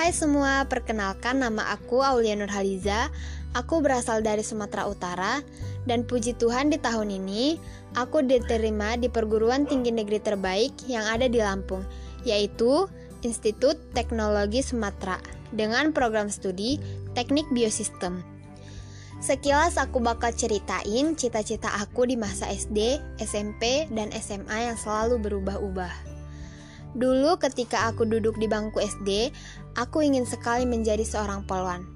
Hai 0.00 0.16
semua, 0.16 0.64
perkenalkan 0.64 1.44
nama 1.44 1.76
aku 1.76 2.00
Aulia 2.00 2.32
Nurhaliza. 2.32 3.12
Aku 3.52 3.84
berasal 3.84 4.24
dari 4.24 4.40
Sumatera 4.40 4.88
Utara 4.88 5.44
dan 5.84 6.08
puji 6.08 6.40
Tuhan 6.40 6.72
di 6.72 6.80
tahun 6.80 7.12
ini 7.12 7.60
aku 7.92 8.24
diterima 8.24 8.96
di 8.96 9.12
perguruan 9.12 9.68
tinggi 9.68 9.92
negeri 9.92 10.16
terbaik 10.24 10.72
yang 10.88 11.04
ada 11.04 11.28
di 11.28 11.36
Lampung, 11.36 11.84
yaitu 12.24 12.88
Institut 13.20 13.76
Teknologi 13.92 14.64
Sumatera 14.64 15.20
dengan 15.52 15.92
program 15.92 16.32
studi 16.32 16.80
Teknik 17.12 17.44
Biosistem. 17.52 18.24
Sekilas 19.20 19.76
aku 19.76 20.00
bakal 20.00 20.32
ceritain 20.32 21.12
cita-cita 21.12 21.76
aku 21.76 22.08
di 22.08 22.16
masa 22.16 22.48
SD, 22.48 23.04
SMP, 23.20 23.84
dan 23.92 24.08
SMA 24.16 24.64
yang 24.64 24.80
selalu 24.80 25.20
berubah-ubah. 25.28 26.09
Dulu 26.90 27.38
ketika 27.38 27.86
aku 27.86 28.02
duduk 28.02 28.34
di 28.42 28.50
bangku 28.50 28.82
SD, 28.82 29.30
aku 29.78 30.02
ingin 30.02 30.26
sekali 30.26 30.66
menjadi 30.66 31.06
seorang 31.06 31.46
polwan. 31.46 31.86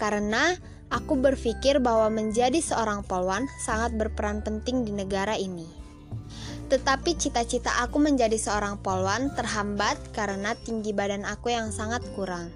Karena 0.00 0.56
aku 0.88 1.20
berpikir 1.20 1.82
bahwa 1.84 2.08
menjadi 2.08 2.56
seorang 2.62 3.04
polwan 3.04 3.44
sangat 3.60 3.92
berperan 3.96 4.40
penting 4.40 4.88
di 4.88 4.92
negara 4.96 5.36
ini. 5.36 5.68
Tetapi 6.68 7.16
cita-cita 7.16 7.80
aku 7.80 7.96
menjadi 8.00 8.36
seorang 8.36 8.80
polwan 8.80 9.32
terhambat 9.32 9.96
karena 10.12 10.52
tinggi 10.64 10.92
badan 10.92 11.24
aku 11.24 11.52
yang 11.52 11.72
sangat 11.72 12.04
kurang. 12.12 12.52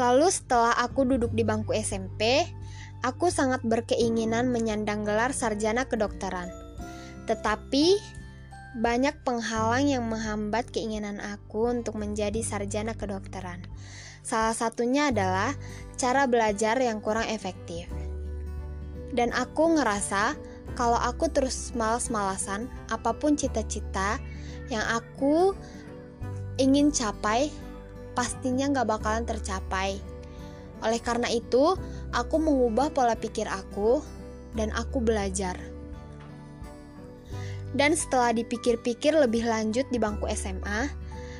Lalu 0.00 0.32
setelah 0.32 0.72
aku 0.80 1.04
duduk 1.04 1.36
di 1.36 1.44
bangku 1.44 1.76
SMP, 1.76 2.48
aku 3.04 3.28
sangat 3.28 3.60
berkeinginan 3.60 4.48
menyandang 4.48 5.04
gelar 5.04 5.36
sarjana 5.36 5.84
kedokteran. 5.84 6.48
Tetapi 7.28 8.00
banyak 8.72 9.12
penghalang 9.20 9.84
yang 9.84 10.04
menghambat 10.08 10.72
keinginan 10.72 11.20
aku 11.20 11.68
untuk 11.68 12.00
menjadi 12.00 12.40
sarjana 12.40 12.96
kedokteran. 12.96 13.60
Salah 14.24 14.56
satunya 14.56 15.12
adalah 15.12 15.52
cara 16.00 16.24
belajar 16.24 16.80
yang 16.80 17.04
kurang 17.04 17.28
efektif. 17.28 17.90
Dan 19.12 19.28
aku 19.36 19.76
ngerasa 19.76 20.32
kalau 20.72 20.96
aku 20.96 21.28
terus 21.28 21.76
malas-malasan, 21.76 22.64
apa 22.88 23.12
pun 23.12 23.36
cita-cita 23.36 24.16
yang 24.72 24.80
aku 24.88 25.52
ingin 26.56 26.88
capai, 26.88 27.52
pastinya 28.16 28.72
gak 28.72 28.88
bakalan 28.88 29.28
tercapai. 29.28 30.00
Oleh 30.80 31.00
karena 31.04 31.28
itu, 31.28 31.76
aku 32.16 32.36
mengubah 32.40 32.88
pola 32.88 33.12
pikir 33.20 33.44
aku 33.52 34.00
dan 34.56 34.72
aku 34.72 35.04
belajar. 35.04 35.71
Dan 37.72 37.96
setelah 37.96 38.36
dipikir-pikir 38.36 39.16
lebih 39.16 39.48
lanjut 39.48 39.88
di 39.88 39.96
bangku 39.96 40.28
SMA, 40.32 40.92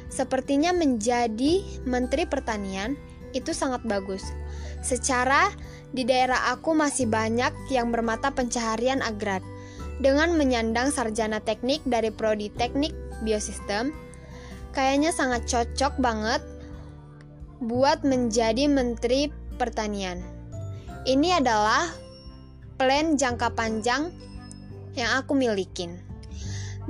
sepertinya 0.08 0.72
menjadi 0.72 1.84
menteri 1.84 2.24
pertanian 2.24 2.96
itu 3.36 3.52
sangat 3.52 3.84
bagus. 3.84 4.24
Secara 4.80 5.52
di 5.92 6.04
daerah 6.08 6.52
aku 6.56 6.72
masih 6.72 7.08
banyak 7.08 7.52
yang 7.68 7.92
bermata 7.92 8.32
pencaharian 8.32 9.04
agrar. 9.04 9.44
Dengan 10.00 10.34
menyandang 10.34 10.88
sarjana 10.88 11.38
teknik 11.38 11.84
dari 11.84 12.08
prodi 12.08 12.48
teknik 12.48 12.96
biosistem, 13.22 13.92
kayaknya 14.72 15.12
sangat 15.12 15.46
cocok 15.46 15.94
banget 16.00 16.42
buat 17.62 18.02
menjadi 18.02 18.66
menteri 18.66 19.30
pertanian. 19.60 20.18
Ini 21.06 21.38
adalah 21.38 21.86
plan 22.80 23.14
jangka 23.14 23.54
panjang 23.54 24.10
yang 24.98 25.22
aku 25.22 25.38
milikin. 25.38 26.11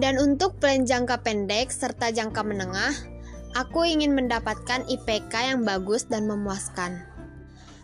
Dan 0.00 0.16
untuk 0.16 0.56
plan 0.56 0.88
jangka 0.88 1.20
pendek 1.20 1.68
serta 1.68 2.08
jangka 2.08 2.40
menengah, 2.40 2.96
aku 3.52 3.84
ingin 3.84 4.16
mendapatkan 4.16 4.88
IPK 4.88 5.52
yang 5.52 5.60
bagus 5.68 6.08
dan 6.08 6.24
memuaskan. 6.24 7.04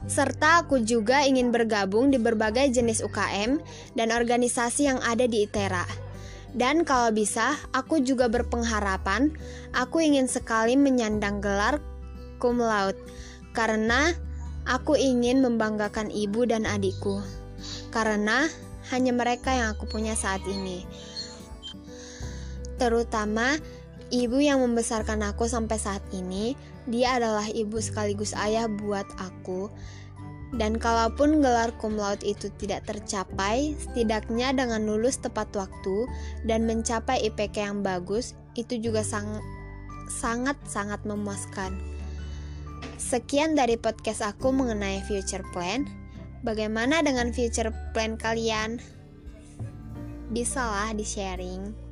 Serta 0.09 0.65
aku 0.65 0.81
juga 0.81 1.27
ingin 1.27 1.51
bergabung 1.53 2.09
di 2.09 2.17
berbagai 2.17 2.71
jenis 2.73 3.05
UKM 3.05 3.61
dan 3.99 4.09
organisasi 4.15 4.89
yang 4.89 5.03
ada 5.05 5.29
di 5.29 5.45
ITERA. 5.45 5.85
Dan 6.57 6.89
kalau 6.89 7.13
bisa, 7.13 7.61
aku 7.77 8.01
juga 8.01 8.25
berpengharapan 8.33 9.29
aku 9.77 10.01
ingin 10.01 10.25
sekali 10.25 10.81
menyandang 10.81 11.45
gelar 11.45 11.77
cum 12.41 12.57
laude 12.57 12.97
karena 13.53 14.17
aku 14.65 14.97
ingin 14.97 15.45
membanggakan 15.45 16.09
ibu 16.09 16.49
dan 16.49 16.65
adikku. 16.65 17.21
Karena 17.93 18.49
hanya 18.89 19.13
mereka 19.13 19.53
yang 19.53 19.77
aku 19.77 19.85
punya 19.91 20.17
saat 20.17 20.41
ini 20.49 20.89
terutama 22.79 23.59
ibu 24.09 24.41
yang 24.41 24.65
membesarkan 24.65 25.21
aku 25.27 25.51
sampai 25.51 25.77
saat 25.77 26.05
ini. 26.15 26.57
Dia 26.89 27.21
adalah 27.21 27.45
ibu 27.53 27.77
sekaligus 27.83 28.33
ayah 28.33 28.65
buat 28.65 29.05
aku. 29.21 29.69
Dan 30.57 30.81
kalaupun 30.81 31.45
gelar 31.45 31.77
cum 31.77 32.01
laude 32.01 32.25
itu 32.25 32.49
tidak 32.57 32.89
tercapai, 32.89 33.77
setidaknya 33.77 34.57
dengan 34.57 34.89
lulus 34.89 35.21
tepat 35.21 35.53
waktu 35.53 36.09
dan 36.49 36.65
mencapai 36.65 37.21
IPK 37.29 37.69
yang 37.69 37.85
bagus, 37.85 38.33
itu 38.57 38.81
juga 38.81 39.05
sang 39.05 39.45
sangat 40.09 40.57
sangat 40.65 41.05
memuaskan. 41.05 41.77
Sekian 42.97 43.61
dari 43.61 43.77
podcast 43.77 44.25
aku 44.25 44.49
mengenai 44.49 45.05
future 45.05 45.45
plan. 45.53 45.85
Bagaimana 46.41 47.05
dengan 47.05 47.29
future 47.37 47.69
plan 47.93 48.17
kalian? 48.17 48.81
Bisalah 50.33 50.97
di-sharing. 50.97 51.88